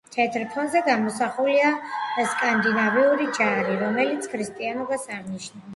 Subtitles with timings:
[0.13, 1.69] თეთრ ფონზე გამოსახულია
[2.31, 5.69] სკანდინავიური ჯვარი, რომელიც ქრისტიანობას აღნიშნავს.